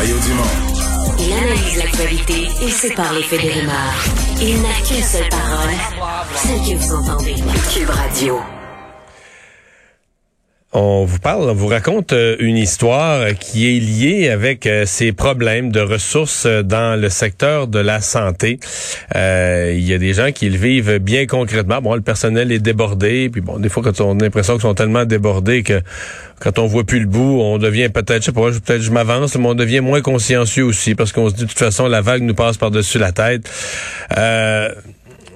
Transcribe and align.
Il 0.00 1.32
analyse 1.32 1.76
l'actualité 1.76 2.48
et 2.62 2.70
sépare 2.70 3.12
les 3.14 3.22
faits 3.24 3.40
des 3.40 3.50
rumeurs. 3.50 4.04
Il 4.40 4.62
n'a 4.62 4.68
qu'une 4.86 5.02
seule 5.02 5.28
parole, 5.28 5.74
celle 6.36 6.60
que 6.60 6.80
vous 6.80 6.94
entendez. 6.94 7.34
Radio. 7.88 8.57
On 10.74 11.06
vous 11.06 11.18
parle, 11.18 11.48
on 11.48 11.54
vous 11.54 11.68
raconte 11.68 12.12
euh, 12.12 12.36
une 12.40 12.58
histoire 12.58 13.34
qui 13.40 13.74
est 13.74 13.80
liée 13.80 14.28
avec 14.28 14.66
euh, 14.66 14.84
ces 14.84 15.12
problèmes 15.12 15.72
de 15.72 15.80
ressources 15.80 16.44
euh, 16.44 16.62
dans 16.62 17.00
le 17.00 17.08
secteur 17.08 17.68
de 17.68 17.78
la 17.78 18.02
santé. 18.02 18.60
il 19.14 19.80
y 19.80 19.94
a 19.94 19.98
des 19.98 20.12
gens 20.12 20.30
qui 20.30 20.50
le 20.50 20.58
vivent 20.58 20.98
bien 20.98 21.24
concrètement. 21.24 21.80
Bon, 21.80 21.94
le 21.94 22.02
personnel 22.02 22.52
est 22.52 22.58
débordé, 22.58 23.30
puis 23.30 23.40
bon, 23.40 23.58
des 23.58 23.70
fois 23.70 23.82
quand 23.82 23.98
on 24.02 24.18
a 24.18 24.22
l'impression 24.22 24.54
qu'ils 24.54 24.62
sont 24.62 24.74
tellement 24.74 25.06
débordés 25.06 25.62
que 25.62 25.80
quand 26.38 26.58
on 26.58 26.66
voit 26.66 26.84
plus 26.84 27.00
le 27.00 27.06
bout, 27.06 27.40
on 27.40 27.56
devient 27.56 27.88
peut-être, 27.88 28.20
je 28.20 28.26
sais 28.26 28.32
pas, 28.32 28.50
peut-être 28.50 28.82
je 28.82 28.90
m'avance, 28.90 29.36
mais 29.38 29.46
on 29.46 29.54
devient 29.54 29.80
moins 29.80 30.02
consciencieux 30.02 30.64
aussi 30.64 30.94
parce 30.94 31.12
qu'on 31.12 31.30
se 31.30 31.34
dit 31.34 31.44
de 31.44 31.48
toute 31.48 31.58
façon 31.58 31.86
la 31.86 32.02
vague 32.02 32.22
nous 32.22 32.34
passe 32.34 32.58
par-dessus 32.58 32.98
la 32.98 33.12
tête. 33.12 33.50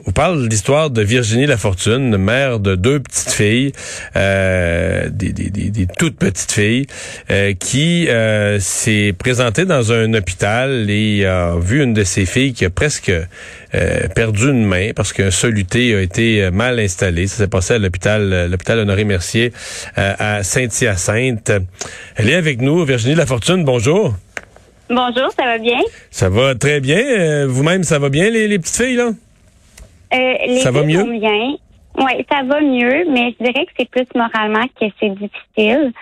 Vous 0.05 0.13
parle 0.13 0.43
de 0.43 0.49
l'histoire 0.49 0.91
de 0.91 1.03
Virginie 1.03 1.47
Lafortune, 1.47 2.17
mère 2.17 2.59
de 2.59 2.75
deux 2.75 3.01
petites 3.01 3.31
filles, 3.31 3.73
euh, 4.17 5.09
des, 5.11 5.33
des, 5.33 5.51
des, 5.51 5.87
toutes 5.99 6.17
petites 6.17 6.53
filles, 6.53 6.87
euh, 7.31 7.55
qui 7.55 8.09
euh, 8.09 8.59
s'est 8.59 9.15
présentée 9.17 9.65
dans 9.65 9.93
un 9.93 10.13
hôpital 10.15 10.91
et 10.91 11.25
a 11.25 11.55
vu 11.57 11.83
une 11.83 11.95
de 11.95 12.05
ses 12.05 12.27
filles 12.27 12.53
qui 12.53 12.65
a 12.65 12.71
presque 12.71 13.13
perdu 14.15 14.51
une 14.51 14.67
main 14.67 14.91
parce 14.95 15.15
qu'un 15.15 15.31
soluté 15.31 15.95
a 15.95 16.03
été 16.03 16.51
mal 16.51 16.79
installé. 16.79 17.27
Ça 17.27 17.37
s'est 17.39 17.49
passé 17.49 17.73
à 17.75 17.79
l'hôpital 17.79 18.51
l'hôpital 18.51 18.79
Honoré 18.81 19.05
Mercier 19.05 19.51
à 19.97 20.43
Saint-Hyacinthe. 20.43 21.53
Elle 22.17 22.29
est 22.29 22.35
avec 22.35 22.61
nous, 22.61 22.85
Virginie 22.85 23.15
Lafortune. 23.15 23.65
Bonjour. 23.65 24.15
Bonjour, 24.91 25.33
ça 25.39 25.45
va 25.45 25.57
bien? 25.57 25.79
Ça 26.11 26.29
va 26.29 26.55
très 26.55 26.81
bien. 26.81 27.47
Vous-même, 27.47 27.83
ça 27.83 27.99
va 27.99 28.11
bien, 28.11 28.29
les, 28.29 28.47
les 28.47 28.59
petites 28.59 28.77
filles, 28.77 28.97
là? 28.97 29.13
Euh, 30.15 30.57
ça 30.59 30.71
va 30.71 30.83
mieux? 30.83 31.03
Oui, 31.03 32.25
ça 32.31 32.43
va 32.43 32.61
mieux, 32.61 33.05
mais 33.11 33.35
je 33.39 33.45
dirais 33.45 33.67
que 33.67 33.73
c'est 33.79 33.91
plus 33.91 34.07
moralement 34.15 34.65
que 34.81 34.87
c'est 34.99 35.11
difficile. 35.11 35.93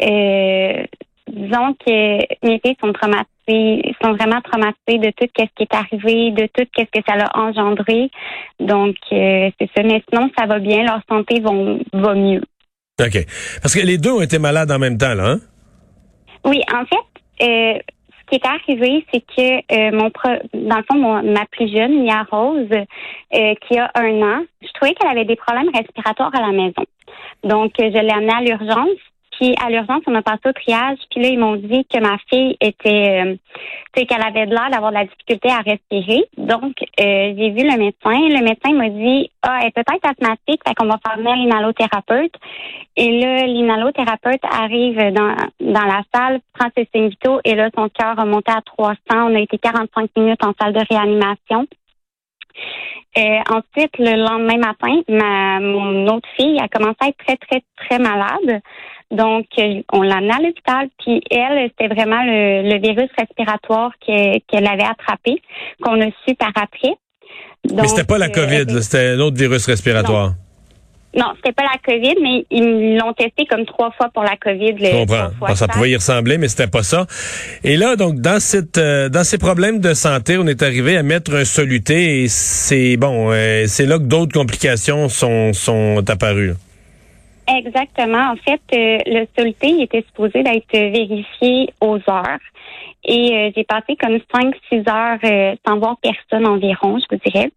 Euh, 0.00 0.84
disons 1.28 1.74
que 1.74 2.46
mes 2.46 2.60
filles 2.64 2.76
sont 2.82 2.92
traumatisées, 2.92 3.94
sont 4.02 4.14
vraiment 4.14 4.40
traumatisées 4.40 4.98
de 4.98 5.10
tout 5.10 5.26
ce 5.36 5.44
qui 5.56 5.62
est 5.62 5.74
arrivé, 5.74 6.30
de 6.30 6.46
tout 6.46 6.66
ce 6.76 6.84
que 6.84 7.04
ça 7.06 7.14
a 7.14 7.38
engendré. 7.38 8.10
Donc, 8.58 8.96
euh, 9.12 9.50
c'est 9.58 9.70
ça. 9.76 9.82
Mais 9.82 10.02
sinon, 10.08 10.30
ça 10.38 10.46
va 10.46 10.58
bien. 10.58 10.84
Leur 10.84 11.00
santé 11.08 11.40
va, 11.40 11.50
va 11.92 12.14
mieux. 12.14 12.42
OK. 13.00 13.26
Parce 13.62 13.74
que 13.74 13.84
les 13.84 13.98
deux 13.98 14.12
ont 14.12 14.22
été 14.22 14.38
malades 14.38 14.70
en 14.70 14.78
même 14.78 14.98
temps, 14.98 15.14
là, 15.14 15.32
hein? 15.32 15.40
Oui, 16.44 16.62
en 16.72 16.84
fait, 16.86 17.44
euh, 17.44 17.78
qui 18.28 18.36
est 18.36 18.46
arrivé, 18.46 19.04
c'est 19.12 19.20
que 19.20 19.74
euh, 19.74 19.90
mon 19.92 20.10
dans 20.54 20.76
le 20.76 20.84
fond, 20.90 21.22
ma 21.22 21.46
plus 21.46 21.68
jeune, 21.72 22.02
Mia 22.02 22.24
Rose, 22.30 22.68
euh, 22.70 23.54
qui 23.66 23.78
a 23.78 23.90
un 23.94 24.22
an, 24.22 24.44
je 24.62 24.68
trouvais 24.74 24.94
qu'elle 24.94 25.10
avait 25.10 25.24
des 25.24 25.36
problèmes 25.36 25.70
respiratoires 25.74 26.34
à 26.34 26.40
la 26.40 26.52
maison. 26.52 26.84
Donc, 27.44 27.72
je 27.78 27.84
l'ai 27.84 28.10
amenée 28.10 28.32
à 28.32 28.40
l'urgence. 28.40 28.98
Puis 29.38 29.54
à 29.64 29.70
l'urgence, 29.70 30.02
on 30.06 30.14
a 30.14 30.22
passé 30.22 30.40
au 30.46 30.52
triage. 30.52 30.98
Puis 31.10 31.22
là, 31.22 31.28
ils 31.28 31.38
m'ont 31.38 31.56
dit 31.56 31.86
que 31.92 31.98
ma 32.00 32.18
fille 32.28 32.56
était, 32.60 33.24
euh, 33.24 33.36
tu 33.94 34.00
sais, 34.00 34.06
qu'elle 34.06 34.22
avait 34.22 34.46
de 34.46 34.54
l'air 34.54 34.68
d'avoir 34.70 34.90
de 34.90 34.96
la 34.96 35.04
difficulté 35.04 35.48
à 35.48 35.58
respirer. 35.58 36.24
Donc, 36.36 36.74
euh, 37.00 37.34
j'ai 37.36 37.50
vu 37.50 37.62
le 37.62 37.78
médecin. 37.78 38.18
Le 38.18 38.42
médecin 38.42 38.72
m'a 38.72 38.88
dit, 38.88 39.30
ah, 39.42 39.58
elle 39.60 39.68
est 39.68 39.70
peut-être 39.70 40.04
asthmatique, 40.04 40.60
fait 40.66 40.74
qu'on 40.74 40.86
va 40.86 40.98
faire 41.06 41.18
venir 41.18 41.36
l'inhalothérapeute. 41.36 42.34
Et 42.96 43.20
là, 43.20 43.46
l'inhalothérapeute 43.46 44.42
arrive 44.42 44.96
dans, 45.12 45.36
dans 45.60 45.86
la 45.86 46.02
salle, 46.12 46.40
prend 46.52 46.68
ses 46.76 46.88
signes 46.92 47.08
vitaux, 47.08 47.40
et 47.44 47.54
là, 47.54 47.70
son 47.76 47.88
cœur 47.88 48.18
a 48.18 48.24
monté 48.24 48.50
à 48.50 48.60
300. 48.62 48.96
On 49.12 49.34
a 49.36 49.40
été 49.40 49.56
45 49.58 50.10
minutes 50.16 50.44
en 50.44 50.52
salle 50.60 50.72
de 50.72 50.82
réanimation. 50.90 51.66
Euh, 53.16 53.40
ensuite, 53.50 53.96
le 53.98 54.16
lendemain 54.16 54.58
matin, 54.58 55.00
ma 55.08 55.60
mon 55.60 56.06
autre 56.08 56.28
fille 56.36 56.58
a 56.60 56.68
commencé 56.68 56.96
à 57.00 57.08
être 57.08 57.18
très, 57.18 57.36
très, 57.36 57.62
très 57.76 57.98
malade. 57.98 58.60
Donc, 59.10 59.46
euh, 59.58 59.80
on 59.92 60.02
l'a 60.02 60.16
amenée 60.16 60.34
à 60.34 60.40
l'hôpital, 60.40 60.88
puis 60.98 61.22
elle, 61.30 61.70
c'était 61.70 61.92
vraiment 61.92 62.22
le, 62.24 62.78
virus 62.78 63.08
respiratoire 63.18 63.92
qu'elle 64.04 64.66
avait 64.66 64.84
attrapé, 64.84 65.40
qu'on 65.82 66.00
a 66.02 66.10
su 66.26 66.34
par 66.34 66.52
après. 66.56 66.94
Donc, 67.64 67.80
mais 67.82 67.88
c'était 67.88 68.04
pas 68.04 68.18
la 68.18 68.26
euh, 68.26 68.28
COVID, 68.28 68.82
c'était 68.82 69.14
un 69.14 69.20
autre 69.20 69.36
virus 69.38 69.64
respiratoire. 69.66 70.34
Non. 71.16 71.32
c'était 71.36 71.52
pas 71.52 71.64
la 71.64 71.78
COVID, 71.82 72.16
mais 72.22 72.44
ils 72.50 72.98
l'ont 72.98 73.14
testé 73.14 73.46
comme 73.46 73.64
trois 73.64 73.90
fois 73.92 74.10
pour 74.12 74.22
la 74.24 74.36
COVID. 74.36 74.74
Je 74.78 74.90
comprends. 74.92 75.54
ça 75.54 75.66
pouvait 75.68 75.90
y 75.90 75.96
ressembler, 75.96 76.36
mais 76.36 76.48
c'était 76.48 76.66
pas 76.66 76.82
ça. 76.82 77.06
Et 77.64 77.78
là, 77.78 77.96
donc, 77.96 78.20
dans 78.20 78.40
cette, 78.40 78.76
euh, 78.76 79.08
dans 79.08 79.24
ces 79.24 79.38
problèmes 79.38 79.80
de 79.80 79.94
santé, 79.94 80.36
on 80.36 80.46
est 80.46 80.62
arrivé 80.62 80.98
à 80.98 81.02
mettre 81.02 81.34
un 81.34 81.46
soluté 81.46 82.22
et 82.22 82.28
c'est 82.28 82.98
bon, 82.98 83.32
c'est 83.66 83.86
là 83.86 83.98
que 83.98 84.04
d'autres 84.04 84.34
complications 84.34 85.08
sont, 85.08 85.54
sont 85.54 86.04
apparues. 86.10 86.54
Exactement. 87.48 88.32
En 88.32 88.36
fait, 88.36 88.60
euh, 88.74 88.98
le 89.06 89.26
soluté 89.36 89.82
était 89.82 90.04
supposé 90.08 90.42
d'être 90.42 90.70
vérifié 90.70 91.72
aux 91.80 91.96
heures. 91.96 92.38
Et 93.04 93.32
euh, 93.32 93.50
j'ai 93.56 93.64
passé 93.64 93.96
comme 93.96 94.18
5-6 94.34 94.90
heures 94.90 95.18
euh, 95.24 95.56
sans 95.66 95.78
voir 95.78 95.96
personne 96.02 96.46
environ, 96.46 96.98
je 96.98 97.06
vous 97.10 97.20
dirais. 97.24 97.50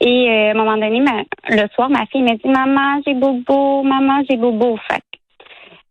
Et 0.00 0.30
à 0.30 0.50
un 0.52 0.54
moment 0.54 0.76
donné, 0.76 1.02
le 1.48 1.66
soir, 1.74 1.90
ma 1.90 2.06
fille 2.06 2.22
m'a 2.22 2.34
dit 2.36 2.48
Maman, 2.48 3.02
j'ai 3.04 3.14
bobo, 3.14 3.82
maman, 3.82 4.22
j'ai 4.28 4.36
bobo. 4.36 4.78
Fait 4.88 5.02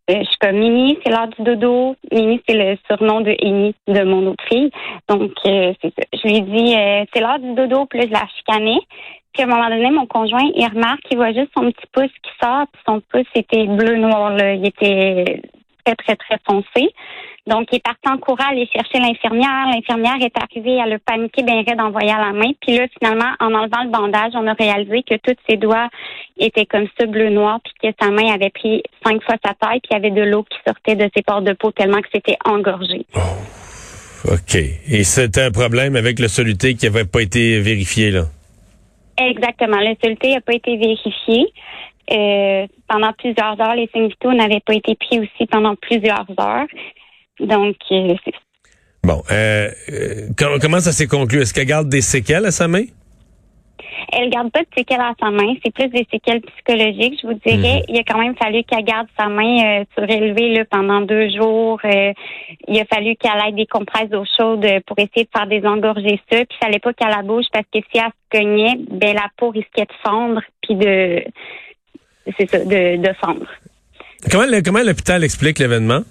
je 0.10 0.26
suis 0.26 0.38
comme 0.40 0.58
Mimi, 0.58 0.98
c'est 1.04 1.12
l'heure 1.12 1.30
du 1.30 1.44
dodo. 1.44 1.96
Mimi, 2.12 2.42
c'est 2.48 2.56
le 2.56 2.78
surnom 2.88 3.22
de 3.22 3.36
Amy, 3.42 3.74
de 3.88 4.04
mon 4.04 4.28
autre 4.28 4.44
fille. 4.50 4.70
Donc, 5.08 5.32
c'est 5.44 5.76
ça. 5.82 6.04
Je 6.14 6.28
lui 6.28 6.42
dit, 6.42 6.76
c'est 7.14 7.22
l'heure 7.22 7.40
du 7.40 7.54
dodo, 7.54 7.86
puis 7.86 8.00
là, 8.00 8.08
je 8.08 8.12
la 8.12 8.28
chicanais. 8.36 8.80
Puis 9.34 9.44
à 9.44 9.46
un 9.46 9.50
moment 9.50 9.70
donné, 9.70 9.90
mon 9.90 10.06
conjoint, 10.06 10.50
il 10.56 10.66
remarque 10.68 11.02
qu'il 11.02 11.18
voit 11.18 11.34
juste 11.34 11.50
son 11.56 11.72
petit 11.72 11.88
pouce 11.92 12.12
qui 12.22 12.32
sort, 12.42 12.66
puis 12.72 12.82
son 12.86 13.02
pouce 13.12 13.28
était 13.36 13.66
bleu-noir, 13.66 14.32
là. 14.32 14.54
Il 14.54 14.66
était 14.66 15.42
très, 15.84 15.96
très, 15.96 16.16
très 16.16 16.38
foncé. 16.48 16.94
Donc, 17.46 17.68
il 17.72 17.76
est 17.76 17.84
parti 17.84 18.08
en 18.08 18.18
courant 18.18 18.52
aller 18.52 18.70
chercher 18.72 19.00
l'infirmière. 19.00 19.68
L'infirmière 19.68 20.16
est 20.22 20.38
arrivée, 20.42 20.80
elle 20.82 20.94
a 20.94 21.00
paniqué 21.00 21.44
bien 21.44 21.62
raide 21.68 21.82
en 21.82 21.92
voyant 21.92 22.18
la 22.18 22.32
main. 22.32 22.52
Puis 22.62 22.78
là, 22.78 22.86
finalement, 22.98 23.34
en 23.42 23.54
enlevant 23.54 23.84
le 23.84 23.90
bandage, 23.90 24.32
on 24.36 24.48
a 24.48 24.54
réalisé 24.54 25.04
que 25.04 25.16
tous 25.16 25.36
ses 25.50 25.58
doigts 25.58 25.90
étaient 26.38 26.66
comme 26.66 26.88
ça 26.98 27.06
bleu-noir, 27.06 27.60
puis 27.64 27.74
que 27.92 27.96
sa 28.02 28.12
main 28.12 28.34
avait 28.34 28.50
pris 28.50 28.82
cinq 29.06 29.22
fois 29.24 29.36
sa 29.46 29.54
taille, 29.56 29.82
puis 29.82 29.90
il 29.92 29.94
y 29.94 29.98
avait 29.98 30.12
de 30.12 30.22
l'eau 30.22 30.44
qui 30.44 30.58
sortait 30.66 30.96
de 30.96 31.10
ses 31.16 31.22
pores 31.22 31.42
de 31.42 31.52
peau 31.54 31.72
tellement 31.72 32.00
que 32.00 32.08
c'était 32.14 32.38
engorgé. 32.46 33.06
Oh, 33.16 34.32
OK. 34.34 34.56
Et 34.56 35.04
c'était 35.04 35.42
un 35.42 35.52
problème 35.52 35.98
avec 35.98 36.20
le 36.20 36.30
soluté 36.30 36.76
qui 36.76 36.86
n'avait 36.86 37.04
pas 37.04 37.22
été 37.22 37.60
vérifié, 37.60 38.12
là? 38.12 38.24
Exactement. 39.18 39.78
Le 39.78 40.34
n'a 40.34 40.42
pas 40.42 40.54
été 40.54 40.78
vérifié. 40.78 41.54
Euh, 42.12 42.68
pendant 42.88 43.14
plusieurs 43.14 43.60
heures, 43.62 43.76
les 43.76 43.90
signes 43.94 44.08
vitaux 44.08 44.34
n'avaient 44.34 44.62
pas 44.66 44.74
été 44.74 44.96
pris 44.96 45.20
aussi 45.20 45.46
pendant 45.50 45.76
plusieurs 45.76 46.26
heures. 46.40 46.68
Donc, 47.40 47.76
euh, 47.92 48.16
Bon, 49.04 49.22
euh, 49.32 49.70
comment 50.38 50.80
ça 50.80 50.92
s'est 50.92 51.08
conclu? 51.08 51.42
Est-ce 51.42 51.54
qu'elle 51.54 51.66
garde 51.66 51.90
des 51.90 52.02
séquelles 52.02 52.46
à 52.46 52.52
sa 52.52 52.68
main? 52.68 52.86
Elle 54.18 54.30
garde 54.30 54.52
pas 54.52 54.62
de 54.62 54.68
séquelles 54.76 55.02
à 55.02 55.14
sa 55.20 55.30
main, 55.32 55.56
c'est 55.64 55.74
plus 55.74 55.88
des 55.90 56.08
séquelles 56.12 56.42
psychologiques. 56.42 57.20
Je 57.22 57.28
vous 57.28 57.40
dirais, 57.46 57.80
mhm. 57.80 57.86
il 57.90 58.00
a 58.00 58.04
quand 58.04 58.20
même 58.20 58.36
fallu 58.36 58.64
qu'elle 58.64 58.84
garde 58.84 59.08
sa 59.18 59.28
main 59.28 59.82
euh, 59.82 59.86
surélevée 59.98 60.54
là, 60.54 60.66
pendant 60.70 61.02
deux 61.02 61.30
jours. 61.30 61.80
Euh, 61.86 62.14
il 62.68 62.80
a 62.80 62.86
fallu 62.86 63.16
qu'elle 63.16 63.32
ait 63.48 63.52
des 63.52 63.66
compresses 63.66 64.10
d'eau 64.10 64.24
chaude 64.38 64.66
pour 64.86 64.98
essayer 65.00 65.26
de 65.26 65.30
faire 65.36 65.48
désengorger 65.48 66.20
ça. 66.32 66.38
Puis 66.46 66.58
il 66.60 66.66
fallait 66.66 66.80
pas 66.80 66.94
qu'elle 66.94 67.10
la 67.10 67.22
bouge 67.22 67.46
parce 67.52 67.66
que 67.74 67.80
si 67.92 67.98
elle 67.98 68.12
se 68.12 68.38
cognait, 68.38 68.78
ben 68.90 69.14
la 69.16 69.28
peau 69.38 69.50
risquait 69.50 69.86
de 69.86 69.94
fondre 70.04 70.42
puis 70.62 70.76
de 70.76 71.24
c'est 72.38 72.50
ça, 72.50 72.60
de, 72.60 72.98
de 72.98 73.14
fondre. 73.22 73.48
Comment, 74.32 74.46
comment 74.64 74.84
l'hôpital 74.84 75.24
explique 75.24 75.60
l'événement? 75.60 76.02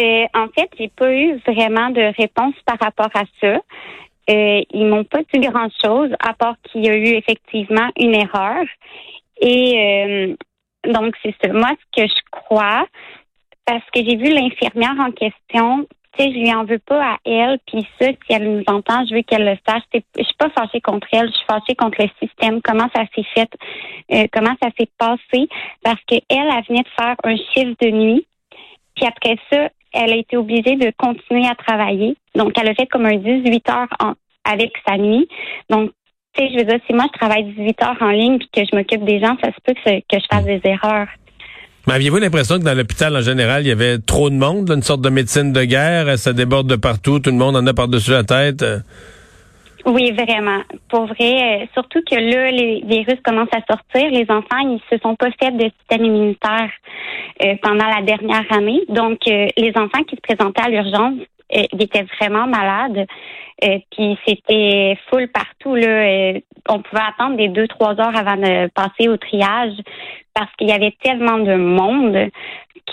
Euh, 0.00 0.26
en 0.34 0.46
fait, 0.48 0.70
j'ai 0.78 0.88
pas 0.88 1.12
eu 1.12 1.40
vraiment 1.46 1.90
de 1.90 2.14
réponse 2.16 2.54
par 2.64 2.78
rapport 2.80 3.10
à 3.14 3.24
ça. 3.40 3.58
Euh, 4.30 4.62
ils 4.70 4.86
m'ont 4.86 5.04
pas 5.04 5.20
dit 5.32 5.40
grand-chose, 5.40 6.10
à 6.20 6.34
part 6.34 6.56
qu'il 6.64 6.84
y 6.84 6.90
a 6.90 6.96
eu 6.96 7.14
effectivement 7.16 7.88
une 7.98 8.14
erreur. 8.14 8.64
Et 9.40 9.78
euh, 9.78 10.36
donc, 10.92 11.14
c'est 11.22 11.34
ça. 11.42 11.52
Moi, 11.52 11.70
ce 11.70 12.02
que 12.02 12.08
je 12.08 12.20
crois, 12.30 12.86
parce 13.64 13.84
que 13.92 14.00
j'ai 14.04 14.16
vu 14.16 14.32
l'infirmière 14.32 14.96
en 14.98 15.12
question, 15.12 15.86
tu 16.16 16.24
sais, 16.24 16.32
je 16.32 16.38
lui 16.38 16.52
en 16.52 16.64
veux 16.64 16.78
pas 16.78 17.12
à 17.12 17.16
elle, 17.24 17.58
puis 17.66 17.86
ça, 18.00 18.08
si 18.08 18.32
elle 18.32 18.50
nous 18.50 18.64
entend, 18.66 19.04
je 19.06 19.14
veux 19.14 19.22
qu'elle 19.22 19.44
le 19.44 19.56
sache. 19.66 19.82
Je 19.94 20.22
suis 20.22 20.36
pas 20.38 20.50
fâchée 20.50 20.80
contre 20.80 21.06
elle, 21.12 21.28
je 21.28 21.36
suis 21.36 21.46
fâchée 21.46 21.74
contre 21.74 22.02
le 22.02 22.08
système, 22.20 22.60
comment 22.62 22.88
ça 22.94 23.04
s'est 23.14 23.26
fait, 23.34 23.50
euh, 24.12 24.26
comment 24.32 24.54
ça 24.62 24.70
s'est 24.78 24.90
passé, 24.98 25.48
parce 25.82 26.02
qu'elle, 26.06 26.22
elle 26.28 26.64
venait 26.68 26.82
de 26.82 26.88
faire 26.98 27.16
un 27.24 27.36
chiffre 27.36 27.76
de 27.80 27.90
nuit, 27.90 28.26
puis 28.96 29.06
après 29.06 29.36
ça, 29.50 29.68
elle 29.92 30.12
a 30.12 30.16
été 30.16 30.36
obligée 30.36 30.76
de 30.76 30.92
continuer 30.96 31.46
à 31.46 31.54
travailler. 31.54 32.16
Donc, 32.34 32.52
elle 32.60 32.68
a 32.68 32.74
fait 32.74 32.86
comme 32.86 33.06
un 33.06 33.16
18 33.16 33.68
heures 33.70 34.16
avec 34.44 34.72
sa 34.86 34.96
nuit. 34.96 35.28
Donc, 35.70 35.90
tu 36.34 36.42
sais, 36.42 36.50
je 36.52 36.58
veux 36.58 36.64
dire, 36.64 36.78
si 36.86 36.92
moi 36.92 37.06
je 37.12 37.18
travaille 37.18 37.44
18 37.44 37.82
heures 37.82 37.96
en 38.00 38.10
ligne 38.10 38.38
puis 38.38 38.48
que 38.52 38.60
je 38.70 38.76
m'occupe 38.76 39.04
des 39.04 39.20
gens, 39.20 39.36
ça 39.42 39.50
se 39.50 39.60
peut 39.64 39.74
que, 39.74 40.18
je 40.18 40.26
fasse 40.30 40.44
des 40.44 40.60
erreurs. 40.64 41.08
Mais 41.86 41.94
aviez-vous 41.94 42.18
l'impression 42.18 42.58
que 42.58 42.64
dans 42.64 42.76
l'hôpital 42.76 43.16
en 43.16 43.22
général, 43.22 43.62
il 43.62 43.68
y 43.68 43.72
avait 43.72 43.98
trop 43.98 44.28
de 44.28 44.34
monde, 44.34 44.70
une 44.70 44.82
sorte 44.82 45.00
de 45.00 45.08
médecine 45.08 45.52
de 45.52 45.64
guerre, 45.64 46.18
ça 46.18 46.32
déborde 46.32 46.66
de 46.66 46.76
partout, 46.76 47.18
tout 47.18 47.30
le 47.30 47.36
monde 47.36 47.56
en 47.56 47.66
a 47.66 47.72
par-dessus 47.72 48.10
la 48.10 48.24
tête? 48.24 48.64
Oui, 49.88 50.12
vraiment. 50.12 50.60
Pour 50.90 51.06
vrai, 51.06 51.62
euh, 51.62 51.66
surtout 51.72 52.02
que 52.02 52.14
là, 52.14 52.50
les 52.50 52.82
virus 52.84 53.18
commencent 53.24 53.48
à 53.52 53.64
sortir. 53.72 54.10
Les 54.10 54.26
enfants, 54.30 54.58
ils 54.58 54.80
se 54.90 54.98
sont 54.98 55.16
pas 55.16 55.30
fait 55.42 55.50
de 55.52 55.70
système 55.78 56.04
immunitaire 56.04 56.70
euh, 57.42 57.54
pendant 57.62 57.86
la 57.86 58.02
dernière 58.02 58.44
année. 58.50 58.82
Donc, 58.90 59.20
euh, 59.26 59.46
les 59.56 59.72
enfants 59.76 60.02
qui 60.06 60.16
se 60.16 60.20
présentaient 60.20 60.62
à 60.62 60.68
l'urgence, 60.68 61.14
ils 61.50 61.82
étaient 61.82 62.04
vraiment 62.20 62.46
malades. 62.46 63.06
puis 63.90 64.18
c'était 64.26 64.98
full 65.08 65.28
partout. 65.28 65.74
Là. 65.74 66.34
On 66.68 66.82
pouvait 66.82 67.02
attendre 67.02 67.36
des 67.36 67.48
deux, 67.48 67.66
trois 67.66 67.98
heures 68.00 68.16
avant 68.16 68.36
de 68.36 68.68
passer 68.68 69.08
au 69.08 69.16
triage 69.16 69.74
parce 70.34 70.50
qu'il 70.56 70.68
y 70.68 70.72
avait 70.72 70.96
tellement 71.02 71.38
de 71.38 71.54
monde 71.54 72.30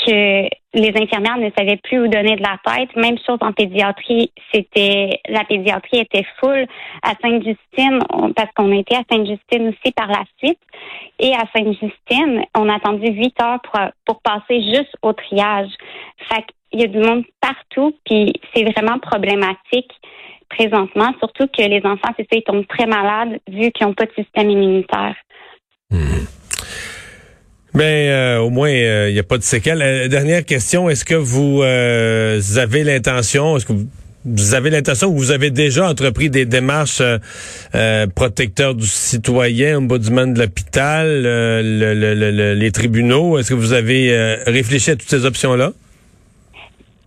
que 0.06 0.50
les 0.74 0.94
infirmières 1.01 1.38
ne 1.38 1.50
savaient 1.57 1.77
plus 1.77 2.00
où 2.00 2.07
donner 2.07 2.36
de 2.36 2.42
la 2.42 2.57
tête. 2.66 2.95
Même 2.95 3.18
chose 3.25 3.38
en 3.42 3.54
pédiatrie, 3.54 4.31
c'était 4.54 5.22
la 5.30 5.44
pédiatrie 5.45 6.00
était 6.00 6.25
full 6.39 6.66
à 7.01 7.13
Sainte-Justine 7.22 8.00
parce 8.36 8.51
qu'on 8.56 8.72
était 8.74 8.95
à 8.95 9.04
Sainte-Justine 9.10 9.69
aussi 9.69 9.94
par 9.94 10.07
la 10.07 10.24
suite. 10.38 10.60
Et 11.19 11.33
à 11.33 11.44
Sainte-Justine, 11.56 12.44
on 12.57 12.68
a 12.68 12.75
attendu 12.75 13.07
huit 13.12 13.36
heures 13.42 13.62
pour, 13.62 13.80
pour 14.06 14.22
passer 14.22 14.62
juste 14.62 14.95
au 15.01 15.13
triage. 15.13 15.69
Fait 16.30 16.44
qu'il 16.72 16.81
y 16.81 16.83
a 16.83 16.88
du 16.88 17.00
monde 17.00 17.24
partout, 17.39 17.95
puis 18.06 18.33
c'est 18.54 18.63
vraiment 18.63 19.00
problématique 19.00 19.92
présentement, 20.50 21.12
surtout 21.20 21.48
que 21.48 21.62
les 21.62 21.82
enfants, 21.84 22.14
c'est 22.18 22.28
ça, 22.32 22.38
ils 22.38 22.44
tombent 22.44 22.68
très 22.68 22.86
malades 22.86 23.40
vu 23.48 23.72
qu'ils 23.72 23.88
n'ont 23.88 23.94
pas 23.94 24.06
de 24.06 24.14
système 24.14 24.50
immunitaire. 24.50 25.16
Hmm. 25.92 26.26
Mais 27.76 28.10
euh, 28.10 28.40
au 28.40 28.50
moins, 28.50 28.70
il 28.70 28.86
euh, 28.86 29.12
n'y 29.12 29.20
a 29.20 29.24
pas 29.24 29.38
de 29.38 29.44
séquelles. 29.44 29.82
Euh, 29.82 30.08
dernière 30.08 30.46
question, 30.46 30.90
est-ce 30.90 31.04
que 31.04 31.14
vous 31.14 31.62
avez 31.62 32.84
l'intention, 32.86 33.58
est-ce 33.58 33.66
que 33.66 33.74
vous, 33.74 34.54
avez 34.54 34.70
l'intention 34.70 35.10
ou 35.10 35.18
vous 35.18 35.32
avez 35.32 35.52
déjà 35.52 35.90
entrepris 35.90 36.30
des 36.30 36.46
démarches 36.46 37.02
protecteurs 38.16 38.76
du 38.76 38.88
citoyen, 38.88 39.80
ombudsman 39.80 40.34
de 40.34 40.40
l'hôpital, 40.40 41.28
les 42.58 42.72
tribunaux? 42.72 43.38
Est-ce 43.38 43.50
que 43.50 43.56
vous 43.56 43.74
avez 43.74 44.38
réfléchi 44.48 44.92
à 44.92 44.96
toutes 44.96 45.10
ces 45.10 45.26
options-là? 45.26 45.74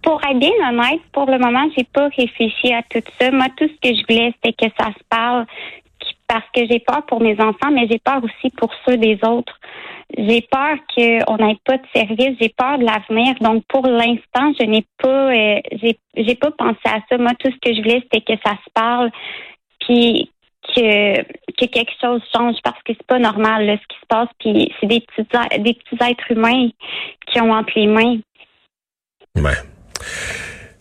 Pour 0.09 0.23
être 0.25 0.39
bien 0.39 0.55
honnête, 0.67 1.03
pour 1.13 1.27
le 1.27 1.39
moment, 1.39 1.69
j'ai 1.77 1.85
pas 1.85 2.09
réfléchi 2.09 2.73
à 2.73 2.83
tout 2.83 3.03
ça. 3.21 3.31
Moi, 3.31 3.45
tout 3.59 3.69
ce 3.69 3.91
que 3.91 3.95
je 3.95 4.03
voulais, 4.09 4.33
c'était 4.37 4.55
que 4.55 4.73
ça 4.81 4.87
se 4.87 5.05
parle 5.11 5.45
parce 6.27 6.47
que 6.55 6.63
j'ai 6.67 6.79
peur 6.79 7.05
pour 7.05 7.21
mes 7.21 7.39
enfants, 7.39 7.71
mais 7.71 7.87
j'ai 7.91 7.99
peur 7.99 8.23
aussi 8.25 8.49
pour 8.57 8.71
ceux 8.87 8.97
des 8.97 9.19
autres. 9.23 9.61
J'ai 10.17 10.41
peur 10.51 10.79
qu'on 10.95 11.37
n'ait 11.37 11.59
pas 11.63 11.77
de 11.77 11.87
service, 11.95 12.39
j'ai 12.41 12.49
peur 12.49 12.79
de 12.79 12.87
l'avenir. 12.87 13.35
Donc 13.43 13.65
pour 13.69 13.87
l'instant, 13.87 14.51
je 14.59 14.65
n'ai 14.65 14.87
pas 14.97 15.31
euh, 15.31 15.61
j'ai 15.73 15.99
j'ai 16.17 16.35
pas 16.37 16.53
pensé 16.53 16.81
à 16.87 17.01
ça. 17.07 17.19
Moi, 17.19 17.33
tout 17.39 17.51
ce 17.51 17.59
que 17.61 17.77
je 17.77 17.83
voulais, 17.83 18.03
c'était 18.05 18.23
que 18.23 18.41
ça 18.43 18.53
se 18.53 18.71
parle, 18.73 19.11
puis 19.81 20.31
que, 20.75 21.21
que 21.23 21.67
quelque 21.67 21.93
chose 22.01 22.23
change 22.35 22.57
parce 22.65 22.83
que 22.83 22.95
c'est 22.95 23.07
pas 23.07 23.19
normal 23.19 23.79
ce 23.79 23.95
qui 23.95 24.01
se 24.01 24.07
passe. 24.09 24.29
Puis 24.41 24.73
c'est 24.81 24.87
des 24.87 25.01
petits 25.01 25.61
des 25.61 25.75
petits 25.75 26.03
êtres 26.03 26.31
humains 26.31 26.71
qui 27.27 27.43
ont 27.43 27.53
entre 27.53 27.73
les 27.77 27.87
mains. 27.89 28.21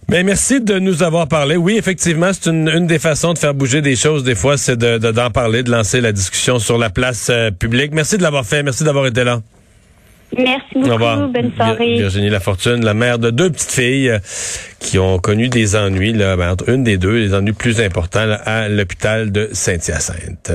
Mais 0.09 0.23
merci 0.23 0.61
de 0.61 0.79
nous 0.79 1.03
avoir 1.03 1.27
parlé. 1.27 1.57
Oui, 1.57 1.75
effectivement, 1.77 2.31
c'est 2.31 2.49
une, 2.49 2.69
une, 2.69 2.87
des 2.87 2.99
façons 2.99 3.33
de 3.33 3.37
faire 3.37 3.53
bouger 3.53 3.81
des 3.81 3.97
choses. 3.97 4.23
Des 4.23 4.35
fois, 4.35 4.55
c'est 4.55 4.77
de, 4.77 4.97
d'en 4.97 5.31
parler, 5.31 5.63
de 5.63 5.71
lancer 5.71 5.99
la 5.99 6.13
discussion 6.13 6.59
sur 6.59 6.77
la 6.77 6.89
place 6.89 7.27
euh, 7.29 7.51
publique. 7.51 7.93
Merci 7.93 8.17
de 8.17 8.23
l'avoir 8.23 8.45
fait. 8.45 8.63
Merci 8.63 8.85
d'avoir 8.85 9.05
été 9.05 9.25
là. 9.25 9.41
Merci 10.37 10.65
beaucoup. 10.75 10.89
Au 10.89 10.93
revoir. 10.93 11.27
Bonne 11.27 11.51
soirée. 11.55 11.97
Virginie 11.97 12.29
Lafortune, 12.29 12.85
la 12.85 12.93
mère 12.93 13.19
de 13.19 13.31
deux 13.31 13.49
petites 13.49 13.71
filles 13.71 14.09
euh, 14.09 14.19
qui 14.79 14.97
ont 14.97 15.19
connu 15.19 15.49
des 15.49 15.75
ennuis, 15.75 16.13
là, 16.13 16.37
ben, 16.37 16.51
entre 16.51 16.69
une 16.69 16.85
des 16.85 16.97
deux, 16.97 17.17
les 17.17 17.33
ennuis 17.33 17.53
plus 17.53 17.81
importants 17.81 18.37
à 18.45 18.69
l'hôpital 18.69 19.31
de 19.31 19.49
Saint-Hyacinthe. 19.51 20.51